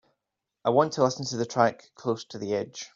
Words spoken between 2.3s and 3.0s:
The Edge